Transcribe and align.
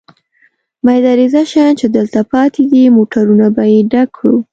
مېده 0.85 1.11
رېزه 1.19 1.41
شیان 1.51 1.73
چې 1.79 1.87
دلته 1.97 2.19
پاتې 2.31 2.63
دي، 2.71 2.83
موټرونه 2.97 3.45
به 3.55 3.63
په 3.73 3.79
ډک 3.91 4.09
کړو. 4.17 4.35